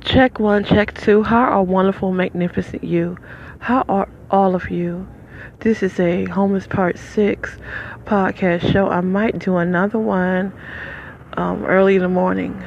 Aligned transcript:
Check 0.00 0.38
one, 0.38 0.64
check 0.64 0.94
two. 0.94 1.22
How 1.22 1.42
are 1.42 1.62
wonderful, 1.62 2.12
magnificent 2.12 2.84
you? 2.84 3.16
How 3.60 3.84
are 3.88 4.08
all 4.30 4.54
of 4.54 4.70
you? 4.70 5.06
This 5.60 5.82
is 5.82 5.98
a 6.00 6.24
Homeless 6.26 6.66
Part 6.66 6.98
6 6.98 7.56
podcast 8.04 8.72
show. 8.72 8.88
I 8.88 9.00
might 9.00 9.38
do 9.38 9.56
another 9.56 9.98
one 9.98 10.52
um, 11.36 11.64
early 11.64 11.96
in 11.96 12.02
the 12.02 12.08
morning. 12.08 12.62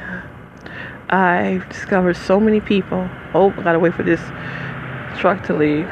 I've 1.10 1.68
discovered 1.68 2.16
so 2.16 2.40
many 2.40 2.60
people. 2.60 3.08
Oh, 3.34 3.50
I 3.50 3.62
gotta 3.62 3.78
wait 3.78 3.94
for 3.94 4.02
this 4.02 4.20
truck 5.18 5.42
to 5.44 5.54
leave. 5.54 5.88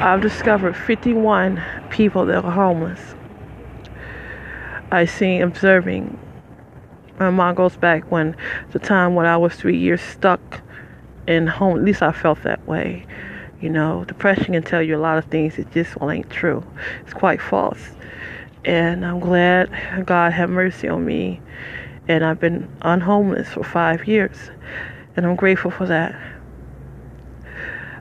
I've 0.00 0.20
discovered 0.20 0.76
51 0.76 1.62
people 1.90 2.26
that 2.26 2.44
are 2.44 2.50
homeless. 2.50 3.14
I 4.90 5.04
see 5.04 5.38
observing. 5.38 6.18
My 7.22 7.30
mom 7.30 7.54
goes 7.54 7.76
back 7.76 8.10
when 8.10 8.36
the 8.72 8.78
time 8.78 9.14
when 9.14 9.26
I 9.26 9.36
was 9.36 9.54
three 9.54 9.78
years 9.78 10.00
stuck 10.00 10.60
in 11.26 11.46
home. 11.46 11.78
At 11.78 11.84
least 11.84 12.02
I 12.02 12.12
felt 12.12 12.42
that 12.42 12.66
way. 12.66 13.06
You 13.60 13.70
know, 13.70 14.04
depression 14.04 14.54
can 14.54 14.62
tell 14.62 14.82
you 14.82 14.96
a 14.96 14.98
lot 14.98 15.18
of 15.18 15.26
things 15.26 15.56
that 15.56 15.70
just 15.72 16.00
well 16.00 16.10
ain't 16.10 16.30
true. 16.30 16.64
It's 17.02 17.14
quite 17.14 17.40
false. 17.40 17.90
And 18.64 19.04
I'm 19.06 19.20
glad 19.20 19.70
God 20.06 20.32
had 20.32 20.50
mercy 20.50 20.88
on 20.88 21.04
me. 21.04 21.40
And 22.08 22.24
I've 22.24 22.40
been 22.40 22.68
unhomeless 22.82 23.50
for 23.50 23.62
five 23.62 24.08
years. 24.08 24.50
And 25.16 25.24
I'm 25.24 25.36
grateful 25.36 25.70
for 25.70 25.86
that. 25.86 26.20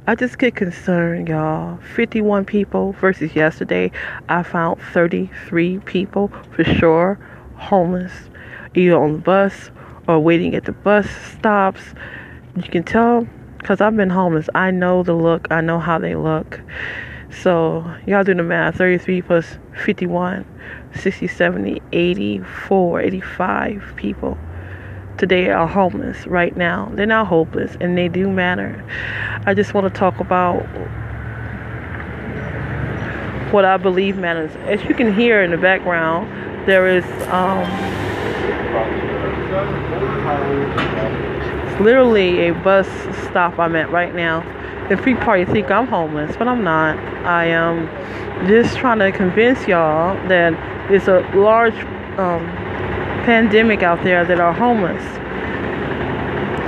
I 0.07 0.15
just 0.15 0.39
get 0.39 0.55
concerned, 0.55 1.27
y'all. 1.29 1.77
51 1.95 2.45
people 2.45 2.93
versus 2.93 3.35
yesterday, 3.35 3.91
I 4.27 4.41
found 4.41 4.81
33 4.81 5.77
people 5.79 6.31
for 6.55 6.63
sure 6.63 7.19
homeless, 7.61 8.11
either 8.75 8.97
on 8.97 9.13
the 9.13 9.19
bus 9.19 9.71
or 10.07 10.19
waiting 10.19 10.55
at 10.55 10.65
the 10.65 10.71
bus 10.71 11.07
stops. 11.33 11.81
You 12.55 12.63
can 12.63 12.83
tell 12.83 13.27
because 13.57 13.81
I've 13.81 13.95
been 13.95 14.09
homeless. 14.09 14.49
I 14.55 14.71
know 14.71 15.03
the 15.03 15.13
look, 15.13 15.47
I 15.51 15.61
know 15.61 15.79
how 15.79 15.99
they 15.99 16.15
look. 16.15 16.59
So, 17.29 17.89
y'all 18.05 18.23
do 18.23 18.33
the 18.33 18.43
math 18.43 18.75
33 18.75 19.21
plus 19.21 19.57
51, 19.85 20.45
60, 20.95 21.27
70, 21.27 21.81
84, 21.93 23.01
85 23.01 23.93
people 23.95 24.37
today 25.17 25.49
are 25.49 25.67
homeless 25.67 26.25
right 26.25 26.57
now. 26.57 26.91
They're 26.95 27.05
not 27.05 27.27
hopeless 27.27 27.77
and 27.79 27.97
they 27.97 28.07
do 28.07 28.29
matter. 28.29 28.83
I 29.45 29.53
just 29.53 29.73
want 29.73 29.91
to 29.91 29.97
talk 29.97 30.19
about 30.19 30.61
what 33.53 33.63
I 33.63 33.77
believe 33.77 34.17
matters. 34.17 34.51
As 34.65 34.83
you 34.85 34.95
can 34.95 35.13
hear 35.13 35.43
in 35.43 35.51
the 35.51 35.57
background, 35.57 36.27
there 36.67 36.87
is 36.87 37.05
um, 37.29 37.63
literally 41.81 42.47
a 42.47 42.53
bus 42.53 42.87
stop 43.27 43.57
I'm 43.59 43.75
at 43.75 43.91
right 43.91 44.13
now. 44.13 44.41
The 44.89 44.97
free 44.97 45.15
party 45.15 45.45
think 45.45 45.71
I'm 45.71 45.87
homeless, 45.87 46.35
but 46.37 46.47
I'm 46.47 46.63
not. 46.63 46.97
I 47.25 47.45
am 47.45 47.87
just 48.47 48.77
trying 48.77 48.99
to 48.99 49.11
convince 49.11 49.67
y'all 49.67 50.15
that 50.27 50.53
it's 50.91 51.07
a 51.07 51.19
large 51.35 51.75
um, 52.19 52.45
pandemic 53.25 53.83
out 53.83 54.03
there 54.03 54.25
that 54.25 54.39
are 54.39 54.53
homeless. 54.53 55.03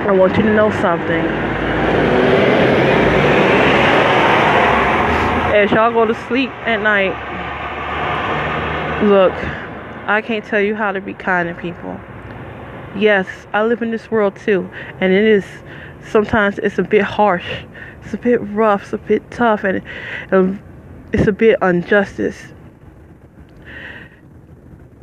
I 0.05 0.11
want 0.11 0.37
you 0.37 0.43
to 0.43 0.53
know 0.53 0.69
something. 0.81 1.25
As 5.53 5.71
y'all 5.71 5.91
go 5.91 6.05
to 6.05 6.15
sleep 6.27 6.49
at 6.65 6.81
night, 6.81 7.13
look, 9.03 9.33
I 10.07 10.21
can't 10.21 10.43
tell 10.43 10.61
you 10.61 10.75
how 10.75 10.91
to 10.91 11.01
be 11.01 11.13
kind 11.13 11.47
to 11.49 11.55
people. 11.55 11.99
Yes, 12.95 13.27
I 13.53 13.63
live 13.63 13.81
in 13.81 13.89
this 13.89 14.11
world 14.11 14.35
too, 14.35 14.69
and 14.99 15.11
it 15.11 15.23
is 15.23 15.45
sometimes 16.11 16.59
it's 16.59 16.77
a 16.77 16.83
bit 16.83 17.01
harsh, 17.01 17.63
it's 18.03 18.13
a 18.13 18.17
bit 18.17 18.39
rough, 18.49 18.83
it's 18.83 18.93
a 18.93 18.97
bit 18.99 19.31
tough, 19.31 19.63
and 19.63 19.81
um, 20.31 20.61
it's 21.11 21.27
a 21.27 21.31
bit 21.31 21.57
injustice. 21.61 22.53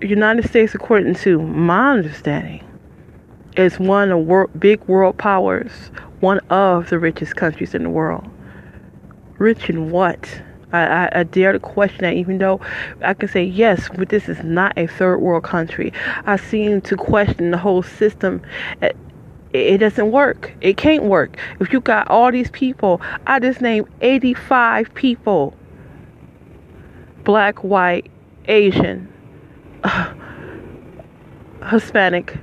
United 0.00 0.48
States, 0.48 0.74
according 0.74 1.14
to 1.16 1.42
my 1.42 1.92
understanding, 1.92 2.64
is 3.56 3.78
one 3.80 4.10
of 4.12 4.20
world, 4.20 4.50
big 4.58 4.82
world 4.84 5.18
powers, 5.18 5.72
one 6.20 6.38
of 6.48 6.90
the 6.90 6.98
richest 6.98 7.34
countries 7.34 7.74
in 7.74 7.82
the 7.82 7.90
world. 7.90 8.28
Rich 9.38 9.68
in 9.68 9.90
what? 9.90 10.42
I, 10.72 10.80
I, 10.80 11.08
I, 11.20 11.22
dare 11.24 11.52
to 11.52 11.58
question 11.58 12.02
that, 12.02 12.14
even 12.14 12.38
though 12.38 12.60
I 13.02 13.14
can 13.14 13.28
say 13.28 13.44
yes, 13.44 13.88
but 13.96 14.08
this 14.08 14.28
is 14.28 14.42
not 14.44 14.76
a 14.76 14.86
third 14.86 15.18
world 15.18 15.44
country. 15.44 15.92
I 16.26 16.36
seem 16.36 16.80
to 16.82 16.96
question 16.96 17.50
the 17.50 17.58
whole 17.58 17.82
system. 17.82 18.42
It, 18.80 18.96
it 19.52 19.78
doesn't 19.78 20.12
work. 20.12 20.52
It 20.60 20.76
can't 20.76 21.04
work. 21.04 21.36
If 21.58 21.72
you 21.72 21.80
got 21.80 22.08
all 22.08 22.30
these 22.30 22.50
people, 22.50 23.00
I 23.26 23.40
just 23.40 23.60
named 23.60 23.88
85 24.00 24.94
people 24.94 25.54
black, 27.24 27.62
white, 27.62 28.10
Asian, 28.46 29.12
Hispanic, 31.70 32.36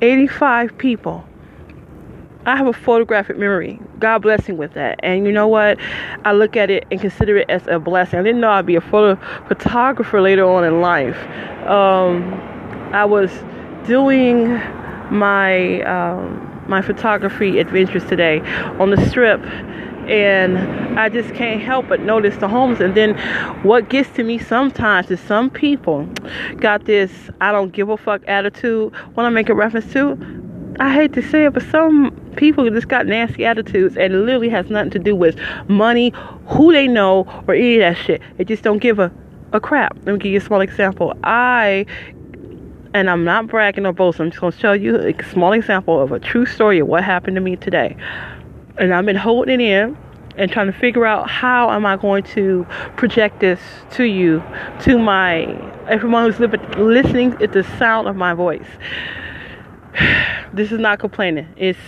85 0.00 0.76
people. 0.78 1.24
I 2.44 2.56
have 2.56 2.66
a 2.66 2.72
photographic 2.72 3.38
memory. 3.38 3.78
God 4.00 4.22
blessing 4.22 4.56
with 4.56 4.74
that. 4.74 4.98
And 5.02 5.26
you 5.26 5.32
know 5.32 5.46
what? 5.46 5.78
I 6.24 6.32
look 6.32 6.56
at 6.56 6.70
it 6.70 6.84
and 6.90 7.00
consider 7.00 7.36
it 7.36 7.48
as 7.48 7.66
a 7.68 7.78
blessing. 7.78 8.18
I 8.18 8.22
didn't 8.22 8.40
know 8.40 8.50
I'd 8.50 8.66
be 8.66 8.74
a 8.74 8.80
photo 8.80 9.14
photographer 9.46 10.20
later 10.20 10.44
on 10.44 10.64
in 10.64 10.80
life. 10.80 11.16
Um, 11.68 12.34
I 12.92 13.04
was 13.04 13.30
doing 13.86 14.54
my 15.10 15.82
um, 15.82 16.48
my 16.68 16.82
photography 16.82 17.58
adventures 17.58 18.04
today 18.06 18.40
on 18.78 18.90
the 18.90 19.08
strip 19.08 19.40
and 20.08 20.58
I 20.98 21.08
just 21.08 21.34
can't 21.34 21.60
help 21.60 21.88
but 21.88 22.00
notice 22.00 22.36
the 22.38 22.48
homes. 22.48 22.80
And 22.80 22.96
then 22.96 23.16
what 23.62 23.88
gets 23.88 24.10
to 24.10 24.24
me 24.24 24.38
sometimes 24.38 25.10
is 25.10 25.20
some 25.20 25.48
people 25.48 26.06
got 26.56 26.86
this 26.86 27.30
I 27.40 27.52
don't 27.52 27.72
give 27.72 27.88
a 27.88 27.96
fuck 27.96 28.22
attitude 28.26 28.92
when 29.14 29.26
I 29.26 29.28
make 29.28 29.48
a 29.48 29.54
reference 29.54 29.92
to. 29.92 30.18
I 30.80 30.92
hate 30.92 31.12
to 31.14 31.22
say 31.22 31.44
it, 31.44 31.52
but 31.52 31.62
some 31.64 32.21
people 32.36 32.68
just 32.70 32.88
got 32.88 33.06
nasty 33.06 33.44
attitudes 33.44 33.96
and 33.96 34.12
it 34.12 34.18
literally 34.18 34.48
has 34.48 34.70
nothing 34.70 34.90
to 34.90 34.98
do 34.98 35.14
with 35.14 35.38
money, 35.68 36.12
who 36.46 36.72
they 36.72 36.88
know, 36.88 37.26
or 37.46 37.54
any 37.54 37.76
of 37.76 37.80
that 37.80 38.04
shit. 38.04 38.22
They 38.36 38.44
just 38.44 38.62
don't 38.62 38.78
give 38.78 38.98
a, 38.98 39.12
a 39.52 39.60
crap. 39.60 39.96
Let 40.04 40.12
me 40.12 40.18
give 40.18 40.32
you 40.32 40.38
a 40.38 40.42
small 40.42 40.60
example. 40.60 41.14
I 41.24 41.86
and 42.94 43.08
I'm 43.08 43.24
not 43.24 43.46
bragging 43.46 43.86
or 43.86 43.92
boasting. 43.94 44.26
I'm 44.26 44.30
just 44.30 44.42
to 44.42 44.52
show 44.52 44.72
you 44.72 44.96
a 44.96 45.14
small 45.24 45.52
example 45.52 45.98
of 45.98 46.12
a 46.12 46.20
true 46.20 46.44
story 46.44 46.78
of 46.78 46.88
what 46.88 47.02
happened 47.02 47.36
to 47.36 47.40
me 47.40 47.56
today 47.56 47.96
and 48.78 48.94
I've 48.94 49.06
been 49.06 49.16
holding 49.16 49.60
it 49.60 49.64
in 49.64 49.96
and 50.36 50.50
trying 50.50 50.66
to 50.66 50.72
figure 50.72 51.04
out 51.04 51.28
how 51.28 51.70
am 51.70 51.84
I 51.84 51.96
going 51.96 52.22
to 52.24 52.66
project 52.96 53.40
this 53.40 53.60
to 53.92 54.04
you, 54.04 54.42
to 54.80 54.98
my 54.98 55.44
everyone 55.88 56.30
who's 56.32 56.40
listening 56.78 57.34
at 57.42 57.52
the 57.52 57.64
sound 57.78 58.08
of 58.08 58.16
my 58.16 58.34
voice. 58.34 58.66
This 60.54 60.70
is 60.70 60.78
not 60.78 60.98
complaining. 60.98 61.48
It's 61.56 61.78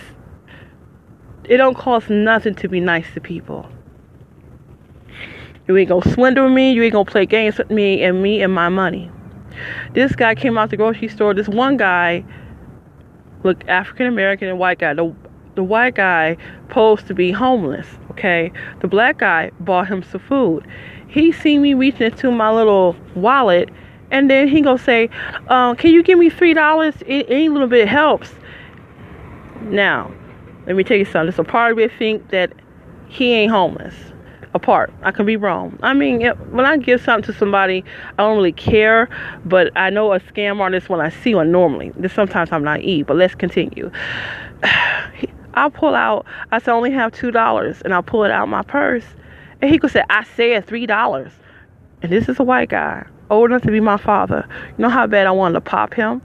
it 1.49 1.57
don't 1.57 1.75
cost 1.75 2.09
nothing 2.09 2.55
to 2.55 2.67
be 2.67 2.79
nice 2.79 3.05
to 3.13 3.21
people. 3.21 3.69
You 5.67 5.77
ain't 5.77 5.89
gonna 5.89 6.13
swindle 6.13 6.49
me. 6.49 6.71
You 6.73 6.83
ain't 6.83 6.93
gonna 6.93 7.05
play 7.05 7.25
games 7.25 7.57
with 7.57 7.71
me 7.71 8.03
and 8.03 8.21
me 8.21 8.41
and 8.41 8.53
my 8.53 8.69
money. 8.69 9.11
This 9.93 10.15
guy 10.15 10.35
came 10.35 10.57
out 10.57 10.69
the 10.69 10.77
grocery 10.77 11.07
store. 11.07 11.33
This 11.33 11.47
one 11.47 11.77
guy, 11.77 12.23
look, 13.43 13.67
African 13.67 14.05
American 14.05 14.47
and 14.47 14.59
white 14.59 14.79
guy. 14.79 14.93
The 14.93 15.13
the 15.55 15.63
white 15.63 15.95
guy 15.95 16.37
posed 16.67 17.07
to 17.07 17.13
be 17.13 17.31
homeless, 17.31 17.87
okay? 18.11 18.51
The 18.81 18.87
black 18.87 19.19
guy 19.19 19.51
bought 19.61 19.87
him 19.87 20.03
some 20.03 20.19
food. 20.19 20.67
He 21.07 21.31
seen 21.31 21.61
me 21.61 21.73
reaching 21.73 22.07
into 22.07 22.29
my 22.29 22.51
little 22.51 22.95
wallet, 23.15 23.69
and 24.11 24.29
then 24.29 24.49
he 24.49 24.61
gonna 24.61 24.77
say, 24.77 25.09
um, 25.47 25.75
"Can 25.77 25.91
you 25.91 26.03
give 26.03 26.19
me 26.19 26.29
three 26.29 26.53
dollars? 26.53 26.95
Any 27.07 27.49
little 27.49 27.69
bit 27.69 27.87
helps." 27.87 28.35
Now, 29.61 30.11
let 30.67 30.75
me 30.75 30.83
tell 30.83 30.97
you 30.97 31.05
something. 31.05 31.33
A 31.37 31.43
part 31.43 31.73
of 31.73 31.79
it 31.79 31.91
think 31.97 32.29
that 32.29 32.51
he 33.07 33.33
ain't 33.33 33.51
homeless. 33.51 33.95
A 34.53 34.59
part. 34.59 34.91
I 35.03 35.11
could 35.11 35.25
be 35.25 35.35
wrong. 35.35 35.77
I 35.83 35.93
mean, 35.93 36.25
when 36.51 36.65
I 36.65 36.77
give 36.77 37.01
something 37.01 37.31
to 37.31 37.37
somebody, 37.37 37.83
I 38.17 38.23
don't 38.23 38.37
really 38.37 38.53
care, 38.53 39.09
but 39.43 39.75
I 39.75 39.89
know 39.89 40.13
a 40.13 40.19
scam 40.19 40.59
artist 40.61 40.87
when 40.87 41.01
I 41.01 41.09
see 41.09 41.35
one 41.35 41.51
normally. 41.51 41.91
This 41.97 42.13
Sometimes 42.13 42.51
I'm 42.51 42.63
naive, 42.63 43.05
but 43.05 43.17
let's 43.17 43.35
continue. 43.35 43.91
I'll 45.53 45.71
pull 45.71 45.95
out, 45.95 46.25
I 46.51 46.59
said, 46.59 46.71
I 46.71 46.73
only 46.73 46.91
have 46.91 47.11
$2, 47.11 47.81
and 47.81 47.93
I'll 47.93 48.03
pull 48.03 48.23
it 48.23 48.31
out 48.31 48.47
my 48.47 48.61
purse. 48.61 49.05
And 49.61 49.71
he 49.71 49.77
could 49.77 49.91
say, 49.91 50.03
I 50.09 50.23
said 50.23 50.67
$3. 50.67 51.31
And 52.01 52.11
this 52.11 52.27
is 52.27 52.39
a 52.39 52.43
white 52.43 52.69
guy, 52.69 53.05
old 53.29 53.49
enough 53.49 53.63
to 53.63 53.71
be 53.71 53.79
my 53.79 53.97
father. 53.97 54.47
You 54.77 54.83
know 54.83 54.89
how 54.89 55.07
bad 55.07 55.27
I 55.27 55.31
wanted 55.31 55.53
to 55.55 55.61
pop 55.61 55.93
him? 55.93 56.21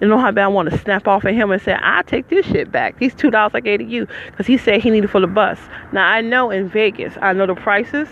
You 0.00 0.08
know 0.08 0.18
how 0.18 0.32
bad 0.32 0.44
I 0.44 0.48
want 0.48 0.70
to 0.70 0.78
snap 0.78 1.06
off 1.06 1.24
at 1.24 1.34
him 1.34 1.50
and 1.50 1.62
say, 1.62 1.76
i 1.80 2.02
take 2.02 2.28
this 2.28 2.46
shit 2.46 2.70
back. 2.70 2.98
These 2.98 3.14
$2 3.14 3.50
I 3.54 3.60
gave 3.60 3.78
to 3.78 3.84
you. 3.84 4.06
Because 4.26 4.46
he 4.46 4.58
said 4.58 4.82
he 4.82 4.90
needed 4.90 5.10
for 5.10 5.20
the 5.20 5.26
bus. 5.26 5.58
Now, 5.92 6.06
I 6.06 6.20
know 6.20 6.50
in 6.50 6.68
Vegas, 6.68 7.14
I 7.22 7.32
know 7.32 7.46
the 7.46 7.54
prices. 7.54 8.08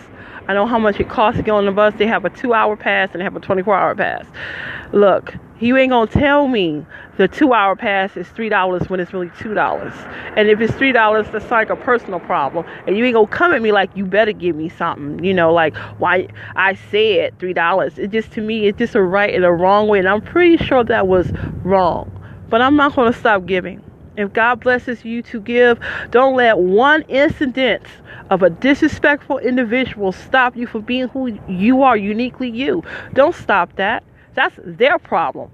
I 0.48 0.54
know 0.54 0.66
how 0.66 0.78
much 0.78 1.00
it 1.00 1.08
costs 1.08 1.38
to 1.38 1.42
get 1.42 1.52
on 1.52 1.66
the 1.66 1.72
bus. 1.72 1.94
They 1.96 2.06
have 2.06 2.24
a 2.24 2.30
two 2.30 2.54
hour 2.54 2.76
pass 2.76 3.10
and 3.12 3.20
they 3.20 3.24
have 3.24 3.36
a 3.36 3.40
24 3.40 3.74
hour 3.74 3.94
pass. 3.94 4.26
Look, 4.92 5.34
You 5.62 5.76
ain't 5.76 5.90
gonna 5.90 6.10
tell 6.10 6.48
me 6.48 6.84
the 7.18 7.28
two 7.28 7.52
hour 7.52 7.76
pass 7.76 8.16
is 8.16 8.26
three 8.30 8.48
dollars 8.48 8.90
when 8.90 8.98
it's 8.98 9.12
really 9.12 9.30
two 9.38 9.54
dollars. 9.54 9.92
And 10.36 10.48
if 10.48 10.60
it's 10.60 10.74
three 10.74 10.90
dollars, 10.90 11.28
that's 11.30 11.52
like 11.52 11.70
a 11.70 11.76
personal 11.76 12.18
problem. 12.18 12.66
And 12.88 12.98
you 12.98 13.04
ain't 13.04 13.14
gonna 13.14 13.28
come 13.28 13.52
at 13.52 13.62
me 13.62 13.70
like 13.70 13.88
you 13.96 14.04
better 14.04 14.32
give 14.32 14.56
me 14.56 14.68
something. 14.68 15.24
You 15.24 15.32
know, 15.32 15.52
like 15.52 15.76
why 15.98 16.26
I 16.56 16.74
said 16.90 17.38
three 17.38 17.52
dollars. 17.52 17.96
It 17.96 18.10
just 18.10 18.32
to 18.32 18.40
me, 18.40 18.66
it's 18.66 18.76
just 18.76 18.96
a 18.96 19.02
right 19.02 19.32
and 19.32 19.44
a 19.44 19.52
wrong 19.52 19.86
way. 19.86 20.00
And 20.00 20.08
I'm 20.08 20.20
pretty 20.20 20.56
sure 20.56 20.82
that 20.82 21.06
was 21.06 21.30
wrong. 21.62 22.10
But 22.48 22.60
I'm 22.60 22.74
not 22.74 22.96
gonna 22.96 23.12
stop 23.12 23.46
giving. 23.46 23.80
If 24.16 24.32
God 24.32 24.58
blesses 24.58 25.04
you 25.04 25.22
to 25.22 25.40
give, 25.40 25.78
don't 26.10 26.34
let 26.34 26.58
one 26.58 27.02
incident 27.02 27.84
of 28.30 28.42
a 28.42 28.50
disrespectful 28.50 29.38
individual 29.38 30.10
stop 30.10 30.56
you 30.56 30.66
from 30.66 30.82
being 30.82 31.06
who 31.06 31.38
you 31.48 31.84
are, 31.84 31.96
uniquely 31.96 32.50
you. 32.50 32.82
Don't 33.14 33.36
stop 33.36 33.76
that. 33.76 34.02
That's 34.34 34.54
their 34.64 34.98
problem. 34.98 35.50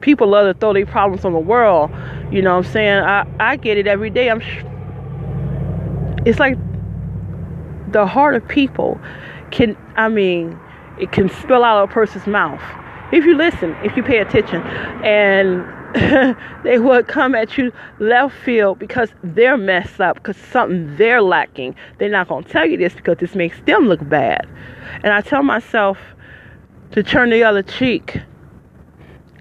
People 0.00 0.28
love 0.28 0.52
to 0.52 0.58
throw 0.58 0.72
their 0.72 0.86
problems 0.86 1.24
on 1.24 1.32
the 1.32 1.38
world. 1.38 1.90
You 2.30 2.42
know 2.42 2.56
what 2.56 2.66
I'm 2.66 2.72
saying? 2.72 3.04
I, 3.04 3.26
I 3.38 3.56
get 3.56 3.76
it 3.76 3.86
every 3.86 4.10
day. 4.10 4.30
I'm 4.30 4.40
sh- 4.40 4.64
it's 6.26 6.38
like 6.38 6.56
the 7.92 8.06
heart 8.06 8.34
of 8.34 8.46
people 8.46 9.00
can 9.50 9.76
I 9.96 10.08
mean, 10.08 10.58
it 10.98 11.12
can 11.12 11.28
spill 11.28 11.64
out 11.64 11.82
of 11.82 11.90
a 11.90 11.92
person's 11.92 12.26
mouth. 12.26 12.62
If 13.12 13.24
you 13.24 13.36
listen, 13.36 13.76
if 13.82 13.96
you 13.96 14.02
pay 14.02 14.18
attention. 14.18 14.62
And 15.04 15.66
they 16.62 16.78
would 16.78 17.08
come 17.08 17.34
at 17.34 17.58
you 17.58 17.72
left 17.98 18.36
field 18.36 18.78
because 18.78 19.10
they're 19.24 19.56
messed 19.56 20.00
up, 20.00 20.16
because 20.16 20.36
something 20.36 20.96
they're 20.96 21.20
lacking. 21.20 21.74
They're 21.98 22.08
not 22.08 22.28
going 22.28 22.44
to 22.44 22.50
tell 22.50 22.64
you 22.64 22.76
this 22.76 22.94
because 22.94 23.18
this 23.18 23.34
makes 23.34 23.60
them 23.62 23.86
look 23.86 24.08
bad. 24.08 24.48
And 25.02 25.12
I 25.12 25.20
tell 25.20 25.42
myself 25.42 25.98
to 26.92 27.02
turn 27.02 27.30
the 27.30 27.42
other 27.44 27.62
cheek. 27.62 28.20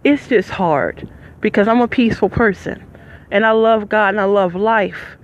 It's 0.03 0.27
just 0.27 0.49
hard 0.49 1.09
because 1.41 1.67
I'm 1.67 1.81
a 1.81 1.87
peaceful 1.87 2.29
person 2.29 2.83
and 3.31 3.45
I 3.45 3.51
love 3.51 3.89
God 3.89 4.09
and 4.09 4.21
I 4.21 4.25
love 4.25 4.55
life. 4.55 5.17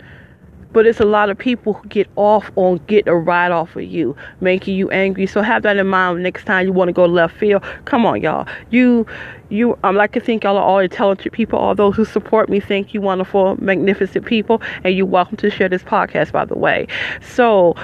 But 0.71 0.85
it's 0.85 0.99
a 0.99 1.05
lot 1.05 1.29
of 1.29 1.37
people 1.37 1.71
who 1.71 1.87
get 1.87 2.09
off 2.17 2.51
on 2.57 2.81
getting 2.87 3.07
a 3.07 3.15
ride 3.15 3.53
off 3.53 3.77
of 3.77 3.83
you, 3.83 4.13
making 4.41 4.75
you 4.75 4.89
angry. 4.89 5.25
So 5.25 5.41
have 5.41 5.63
that 5.63 5.77
in 5.77 5.87
mind 5.87 6.21
next 6.21 6.43
time 6.43 6.67
you 6.67 6.73
want 6.73 6.89
to 6.89 6.93
go 6.93 7.05
left 7.05 7.37
field. 7.37 7.63
Come 7.85 8.05
on, 8.05 8.21
y'all. 8.21 8.45
You, 8.71 9.07
you. 9.47 9.79
I'm 9.85 9.95
like 9.95 10.11
to 10.13 10.19
think 10.19 10.43
y'all 10.43 10.57
are 10.57 10.63
all 10.63 10.79
intelligent 10.79 11.33
people. 11.33 11.57
All 11.57 11.75
those 11.75 11.95
who 11.95 12.03
support 12.03 12.49
me, 12.49 12.59
thank 12.59 12.93
you, 12.93 12.99
wonderful, 12.99 13.55
magnificent 13.63 14.25
people, 14.25 14.61
and 14.83 14.97
you're 14.97 15.05
welcome 15.05 15.37
to 15.37 15.49
share 15.49 15.69
this 15.69 15.83
podcast. 15.83 16.33
By 16.33 16.43
the 16.43 16.57
way, 16.57 16.87
so. 17.21 17.75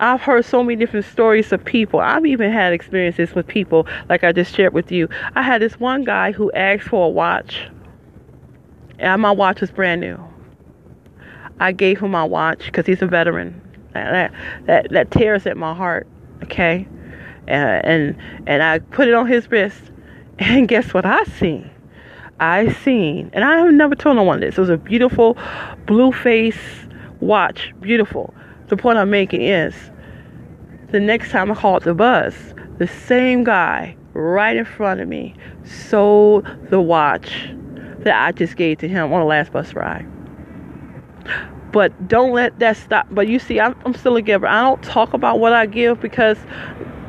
I've 0.00 0.22
heard 0.22 0.46
so 0.46 0.62
many 0.62 0.76
different 0.76 1.04
stories 1.04 1.52
of 1.52 1.62
people. 1.62 2.00
I've 2.00 2.24
even 2.24 2.50
had 2.50 2.72
experiences 2.72 3.34
with 3.34 3.46
people, 3.46 3.86
like 4.08 4.24
I 4.24 4.32
just 4.32 4.54
shared 4.54 4.72
with 4.72 4.90
you. 4.90 5.08
I 5.34 5.42
had 5.42 5.60
this 5.60 5.78
one 5.78 6.04
guy 6.04 6.32
who 6.32 6.50
asked 6.52 6.84
for 6.84 7.06
a 7.06 7.08
watch, 7.10 7.68
and 8.98 9.20
my 9.20 9.30
watch 9.30 9.60
was 9.60 9.70
brand 9.70 10.00
new. 10.00 10.18
I 11.60 11.72
gave 11.72 12.00
him 12.00 12.12
my 12.12 12.24
watch 12.24 12.64
because 12.64 12.86
he's 12.86 13.02
a 13.02 13.06
veteran. 13.06 13.60
That, 13.92 14.32
that 14.64 14.90
that 14.90 15.10
tears 15.10 15.46
at 15.46 15.58
my 15.58 15.74
heart. 15.74 16.08
Okay, 16.44 16.88
uh, 17.48 17.50
and 17.50 18.16
and 18.46 18.62
I 18.62 18.78
put 18.78 19.06
it 19.06 19.12
on 19.12 19.26
his 19.26 19.50
wrist, 19.50 19.82
and 20.38 20.66
guess 20.66 20.94
what 20.94 21.04
I 21.04 21.24
seen? 21.24 21.70
I 22.40 22.72
seen, 22.72 23.28
and 23.34 23.44
I 23.44 23.58
have 23.58 23.74
never 23.74 23.94
told 23.94 24.16
no 24.16 24.22
one 24.22 24.40
this. 24.40 24.56
It 24.56 24.60
was 24.62 24.70
a 24.70 24.78
beautiful 24.78 25.36
blue 25.84 26.10
face 26.10 26.56
watch, 27.20 27.74
beautiful. 27.82 28.32
The 28.70 28.76
point 28.76 28.98
I'm 28.98 29.10
making 29.10 29.42
is, 29.42 29.74
the 30.92 31.00
next 31.00 31.32
time 31.32 31.50
I 31.50 31.56
called 31.56 31.82
the 31.82 31.92
bus, 31.92 32.36
the 32.78 32.86
same 32.86 33.42
guy 33.42 33.96
right 34.12 34.56
in 34.56 34.64
front 34.64 35.00
of 35.00 35.08
me 35.08 35.34
sold 35.64 36.46
the 36.70 36.80
watch 36.80 37.50
that 38.04 38.24
I 38.24 38.30
just 38.30 38.54
gave 38.56 38.78
to 38.78 38.88
him 38.88 39.12
on 39.12 39.18
the 39.18 39.26
last 39.26 39.50
bus 39.50 39.74
ride. 39.74 40.06
But 41.72 42.06
don't 42.06 42.30
let 42.30 42.60
that 42.60 42.76
stop. 42.76 43.08
But 43.10 43.26
you 43.26 43.40
see, 43.40 43.58
I'm, 43.58 43.74
I'm 43.84 43.92
still 43.92 44.14
a 44.14 44.22
giver. 44.22 44.46
I 44.46 44.62
don't 44.62 44.82
talk 44.84 45.14
about 45.14 45.40
what 45.40 45.52
I 45.52 45.66
give 45.66 46.00
because 46.00 46.38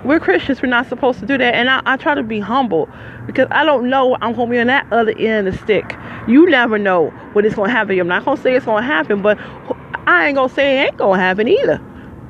we're 0.04 0.20
Christians. 0.20 0.64
We're 0.64 0.70
not 0.70 0.90
supposed 0.90 1.20
to 1.20 1.28
do 1.28 1.38
that. 1.38 1.54
And 1.54 1.70
I, 1.70 1.84
I 1.86 1.96
try 1.96 2.16
to 2.16 2.24
be 2.24 2.40
humble 2.40 2.90
because 3.28 3.48
I 3.52 3.64
don't 3.64 3.88
know 3.88 4.18
I'm 4.20 4.34
going 4.34 4.48
to 4.48 4.52
be 4.52 4.60
on 4.60 4.68
that 4.68 4.92
other 4.92 5.12
end 5.12 5.48
of 5.48 5.54
the 5.54 5.60
stick. 5.60 5.96
You 6.28 6.50
never 6.50 6.80
know 6.80 7.12
what 7.34 7.46
it's 7.46 7.54
going 7.54 7.70
to 7.70 7.76
happen. 7.76 8.00
I'm 8.00 8.08
not 8.08 8.26
going 8.26 8.38
to 8.38 8.42
say 8.42 8.56
it's 8.56 8.66
going 8.66 8.82
to 8.82 8.88
happen, 8.88 9.22
but 9.22 9.38
I 10.12 10.28
ain't 10.28 10.38
to 10.38 10.54
say 10.54 10.82
it 10.82 10.88
ain't 10.88 10.98
to 10.98 11.14
happen 11.14 11.48
either. 11.48 11.82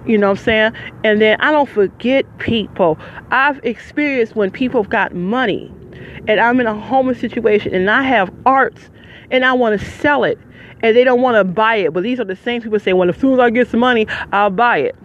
You 0.05 0.17
know 0.17 0.29
what 0.29 0.39
I'm 0.39 0.43
saying? 0.43 0.73
And 1.03 1.19
then 1.19 1.41
I 1.41 1.51
don't 1.51 1.67
forget 1.67 2.25
people. 2.37 2.99
I've 3.31 3.59
experienced 3.63 4.35
when 4.35 4.51
people 4.51 4.83
have 4.83 4.91
got 4.91 5.15
money 5.15 5.71
and 6.27 6.39
I'm 6.39 6.59
in 6.59 6.67
a 6.67 6.79
homeless 6.79 7.19
situation 7.19 7.73
and 7.73 7.89
I 7.89 8.03
have 8.03 8.31
arts 8.45 8.91
and 9.31 9.43
I 9.43 9.53
want 9.53 9.79
to 9.79 9.85
sell 9.85 10.23
it 10.23 10.37
and 10.83 10.95
they 10.95 11.03
don't 11.03 11.21
want 11.21 11.37
to 11.37 11.43
buy 11.43 11.75
it. 11.77 11.91
But 11.91 12.03
these 12.03 12.19
are 12.19 12.25
the 12.25 12.35
same 12.35 12.61
people 12.61 12.79
saying, 12.79 12.97
well, 12.97 13.09
as 13.09 13.17
soon 13.17 13.33
as 13.33 13.39
I 13.39 13.49
get 13.49 13.67
some 13.67 13.79
money, 13.79 14.05
I'll 14.31 14.51
buy 14.51 14.77
it. 14.77 14.95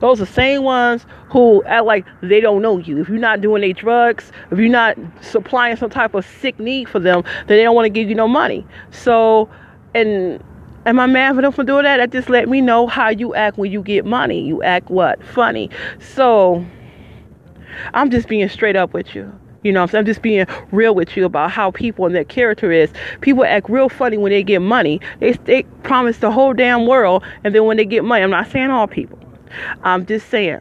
Those 0.00 0.20
are 0.20 0.24
the 0.24 0.32
same 0.32 0.64
ones 0.64 1.06
who 1.28 1.62
act 1.64 1.84
like 1.84 2.04
they 2.20 2.40
don't 2.40 2.62
know 2.62 2.78
you. 2.78 3.00
If 3.00 3.08
you're 3.08 3.18
not 3.18 3.40
doing 3.40 3.62
their 3.62 3.74
drugs, 3.74 4.32
if 4.50 4.58
you're 4.58 4.68
not 4.68 4.96
supplying 5.20 5.76
some 5.76 5.90
type 5.90 6.14
of 6.14 6.26
sick 6.26 6.58
need 6.58 6.88
for 6.88 6.98
them, 6.98 7.22
then 7.46 7.58
they 7.58 7.62
don't 7.62 7.76
want 7.76 7.86
to 7.86 7.90
give 7.90 8.08
you 8.08 8.16
no 8.16 8.26
money. 8.26 8.66
So, 8.90 9.48
and 9.94 10.42
am 10.86 11.00
I 11.00 11.06
mad 11.06 11.36
for 11.36 11.42
them 11.42 11.52
for 11.52 11.64
doing 11.64 11.84
that? 11.84 11.98
That 11.98 12.10
just 12.10 12.28
let 12.28 12.48
me 12.48 12.60
know 12.60 12.86
how 12.86 13.08
you 13.08 13.34
act 13.34 13.58
when 13.58 13.70
you 13.70 13.82
get 13.82 14.04
money. 14.04 14.40
You 14.42 14.62
act 14.62 14.90
what? 14.90 15.22
Funny. 15.24 15.70
So, 16.14 16.64
I'm 17.94 18.10
just 18.10 18.28
being 18.28 18.48
straight 18.48 18.76
up 18.76 18.92
with 18.92 19.14
you. 19.14 19.32
You 19.62 19.72
know, 19.72 19.86
I'm 19.92 20.06
just 20.06 20.22
being 20.22 20.46
real 20.72 20.94
with 20.94 21.16
you 21.16 21.26
about 21.26 21.50
how 21.50 21.70
people 21.70 22.06
and 22.06 22.14
their 22.14 22.24
character 22.24 22.72
is. 22.72 22.90
People 23.20 23.44
act 23.44 23.68
real 23.68 23.90
funny 23.90 24.16
when 24.16 24.30
they 24.30 24.42
get 24.42 24.60
money. 24.60 25.00
They 25.20 25.32
they 25.32 25.64
promise 25.82 26.18
the 26.18 26.30
whole 26.30 26.54
damn 26.54 26.86
world, 26.86 27.22
and 27.44 27.54
then 27.54 27.66
when 27.66 27.76
they 27.76 27.84
get 27.84 28.02
money, 28.02 28.22
I'm 28.22 28.30
not 28.30 28.50
saying 28.50 28.70
all 28.70 28.86
people. 28.86 29.18
I'm 29.82 30.06
just 30.06 30.28
saying. 30.30 30.60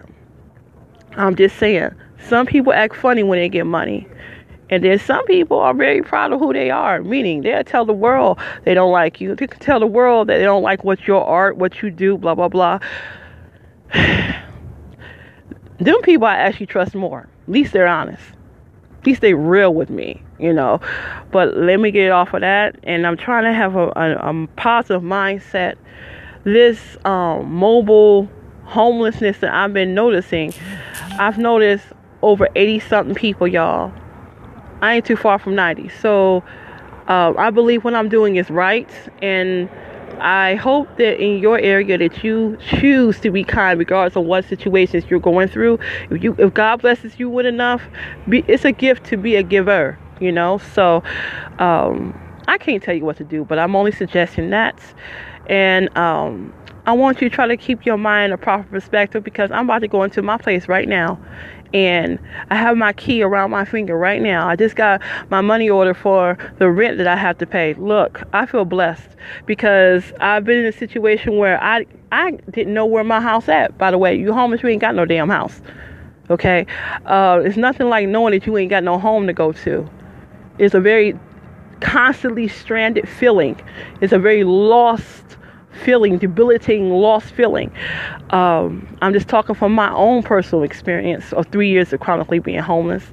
I'm 1.15 1.35
just 1.35 1.57
saying. 1.57 1.91
Some 2.27 2.45
people 2.45 2.73
act 2.73 2.95
funny 2.95 3.23
when 3.23 3.39
they 3.39 3.47
get 3.47 3.65
money. 3.65 4.05
And 4.69 4.83
then 4.83 4.99
some 4.99 5.25
people 5.25 5.59
are 5.59 5.73
very 5.73 6.01
proud 6.01 6.31
of 6.31 6.39
who 6.39 6.53
they 6.53 6.69
are, 6.69 7.01
meaning 7.01 7.41
they'll 7.41 7.63
tell 7.63 7.85
the 7.85 7.93
world 7.93 8.39
they 8.65 8.73
don't 8.73 8.91
like 8.91 9.19
you. 9.19 9.35
They 9.35 9.47
can 9.47 9.59
tell 9.59 9.79
the 9.79 9.87
world 9.87 10.29
that 10.29 10.37
they 10.37 10.43
don't 10.43 10.63
like 10.63 10.83
what 10.83 11.07
your 11.07 11.25
art, 11.25 11.57
what 11.57 11.81
you 11.81 11.89
do, 11.89 12.17
blah, 12.17 12.35
blah, 12.35 12.49
blah. 12.49 12.79
Them 15.79 16.01
people 16.03 16.27
I 16.27 16.35
actually 16.35 16.67
trust 16.67 16.93
more. 16.93 17.27
At 17.47 17.49
least 17.49 17.73
they're 17.73 17.87
honest 17.87 18.21
at 18.99 19.07
least 19.07 19.21
they're 19.21 19.35
real 19.35 19.73
with 19.73 19.89
me, 19.89 20.21
you 20.39 20.51
know. 20.51 20.81
But 21.31 21.55
let 21.55 21.79
me 21.79 21.91
get 21.91 22.11
off 22.11 22.33
of 22.33 22.41
that, 22.41 22.77
and 22.83 23.07
I'm 23.07 23.15
trying 23.15 23.45
to 23.45 23.53
have 23.53 23.75
a, 23.75 23.87
a, 23.95 24.29
a 24.29 24.47
positive 24.57 25.01
mindset. 25.01 25.75
This 26.43 26.97
um, 27.05 27.51
mobile 27.51 28.29
homelessness 28.65 29.39
that 29.39 29.53
I've 29.53 29.73
been 29.73 29.93
noticing, 29.93 30.53
I've 31.17 31.37
noticed 31.37 31.85
over 32.21 32.49
80 32.55 32.79
something 32.81 33.15
people, 33.15 33.47
y'all. 33.47 33.93
I 34.81 34.95
ain't 34.95 35.05
too 35.05 35.15
far 35.15 35.39
from 35.39 35.55
90, 35.55 35.89
so 35.89 36.43
uh, 37.07 37.33
I 37.37 37.49
believe 37.49 37.83
what 37.83 37.95
I'm 37.95 38.09
doing 38.09 38.35
is 38.35 38.49
right, 38.49 38.89
and 39.21 39.69
I 40.19 40.55
hope 40.55 40.97
that 40.97 41.21
in 41.21 41.39
your 41.39 41.59
area 41.59 41.97
that 41.97 42.23
you 42.23 42.57
choose 42.61 43.19
to 43.21 43.31
be 43.31 43.43
kind 43.43 43.79
regardless 43.79 44.15
of 44.15 44.25
what 44.25 44.45
situations 44.45 45.05
you're 45.09 45.19
going 45.19 45.47
through. 45.47 45.79
If 46.09 46.23
you 46.23 46.35
if 46.37 46.53
God 46.53 46.81
blesses 46.81 47.19
you 47.19 47.29
with 47.29 47.45
enough, 47.45 47.81
be, 48.27 48.43
it's 48.47 48.65
a 48.65 48.71
gift 48.71 49.05
to 49.05 49.17
be 49.17 49.35
a 49.35 49.43
giver, 49.43 49.97
you 50.19 50.31
know? 50.31 50.57
So 50.57 51.03
um, 51.59 52.19
I 52.47 52.57
can't 52.57 52.83
tell 52.83 52.95
you 52.95 53.05
what 53.05 53.17
to 53.17 53.23
do, 53.23 53.45
but 53.45 53.59
I'm 53.59 53.75
only 53.75 53.91
suggesting 53.91 54.49
that. 54.49 54.79
And 55.47 55.95
um, 55.97 56.53
I 56.85 56.93
want 56.93 57.21
you 57.21 57.29
to 57.29 57.35
try 57.35 57.47
to 57.47 57.57
keep 57.57 57.85
your 57.85 57.97
mind 57.97 58.25
in 58.25 58.33
a 58.33 58.37
proper 58.37 58.63
perspective 58.63 59.23
because 59.23 59.51
I'm 59.51 59.65
about 59.65 59.79
to 59.79 59.87
go 59.87 60.03
into 60.03 60.21
my 60.21 60.37
place 60.37 60.67
right 60.67 60.87
now 60.87 61.19
and 61.73 62.19
I 62.49 62.55
have 62.55 62.77
my 62.77 62.93
key 62.93 63.21
around 63.21 63.51
my 63.51 63.65
finger 63.65 63.97
right 63.97 64.21
now. 64.21 64.47
I 64.47 64.55
just 64.55 64.75
got 64.75 65.01
my 65.29 65.41
money 65.41 65.69
order 65.69 65.93
for 65.93 66.37
the 66.57 66.69
rent 66.69 66.97
that 66.97 67.07
I 67.07 67.15
have 67.15 67.37
to 67.39 67.45
pay. 67.45 67.73
Look, 67.75 68.23
I 68.33 68.45
feel 68.45 68.65
blessed 68.65 69.09
because 69.45 70.11
I've 70.19 70.45
been 70.45 70.57
in 70.57 70.65
a 70.65 70.71
situation 70.71 71.37
where 71.37 71.61
I 71.61 71.85
I 72.11 72.31
didn't 72.51 72.73
know 72.73 72.85
where 72.85 73.03
my 73.03 73.21
house 73.21 73.47
at. 73.47 73.77
By 73.77 73.91
the 73.91 73.97
way, 73.97 74.15
you 74.15 74.33
homeless, 74.33 74.63
you 74.63 74.69
ain't 74.69 74.81
got 74.81 74.95
no 74.95 75.05
damn 75.05 75.29
house. 75.29 75.61
Okay, 76.29 76.65
uh, 77.05 77.41
it's 77.43 77.57
nothing 77.57 77.89
like 77.89 78.07
knowing 78.07 78.33
that 78.33 78.45
you 78.45 78.55
ain't 78.57 78.69
got 78.69 78.83
no 78.83 78.99
home 78.99 79.27
to 79.27 79.33
go 79.33 79.51
to. 79.51 79.89
It's 80.59 80.75
a 80.75 80.79
very 80.79 81.17
constantly 81.79 82.47
stranded 82.47 83.07
feeling. 83.07 83.59
It's 84.01 84.13
a 84.13 84.19
very 84.19 84.43
lost 84.43 85.37
feeling, 85.71 86.17
debilitating, 86.17 86.89
lost 86.89 87.31
feeling. 87.33 87.71
Um, 88.31 88.97
I'm 89.01 89.13
just 89.13 89.27
talking 89.27 89.55
from 89.55 89.73
my 89.73 89.91
own 89.93 90.23
personal 90.23 90.63
experience 90.63 91.31
of 91.33 91.47
three 91.47 91.69
years 91.69 91.93
of 91.93 91.99
chronically 91.99 92.39
being 92.39 92.59
homeless. 92.59 93.05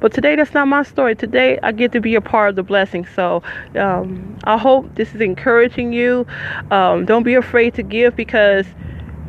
But 0.00 0.12
today, 0.12 0.36
that's 0.36 0.54
not 0.54 0.68
my 0.68 0.82
story. 0.82 1.14
Today, 1.14 1.58
I 1.62 1.72
get 1.72 1.92
to 1.92 2.00
be 2.00 2.14
a 2.14 2.20
part 2.20 2.50
of 2.50 2.56
the 2.56 2.62
blessing. 2.62 3.06
So 3.14 3.42
um, 3.76 4.38
I 4.44 4.56
hope 4.56 4.94
this 4.94 5.14
is 5.14 5.20
encouraging 5.20 5.92
you. 5.92 6.26
Um, 6.70 7.04
don't 7.04 7.24
be 7.24 7.34
afraid 7.34 7.74
to 7.74 7.82
give 7.82 8.16
because 8.16 8.66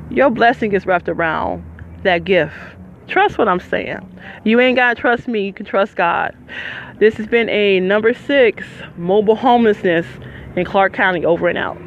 your 0.09 0.29
blessing 0.29 0.73
is 0.73 0.85
wrapped 0.85 1.09
around 1.09 1.63
that 2.03 2.23
gift. 2.23 2.55
Trust 3.07 3.37
what 3.37 3.47
I'm 3.47 3.59
saying. 3.59 3.99
You 4.43 4.59
ain't 4.59 4.75
got 4.75 4.95
to 4.95 5.01
trust 5.01 5.27
me. 5.27 5.45
You 5.45 5.53
can 5.53 5.65
trust 5.65 5.95
God. 5.95 6.35
This 6.99 7.15
has 7.15 7.27
been 7.27 7.49
a 7.49 7.79
number 7.79 8.13
six 8.13 8.65
mobile 8.97 9.35
homelessness 9.35 10.07
in 10.55 10.65
Clark 10.65 10.93
County. 10.93 11.25
Over 11.25 11.47
and 11.47 11.57
out. 11.57 11.77